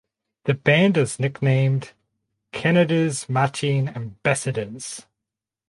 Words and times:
The 0.45 0.55
band 0.55 0.97
is 0.97 1.19
nicknamed 1.19 1.91
"Canada’s 2.51 3.29
Marching 3.29 3.87
Ambassadors". 3.89 5.05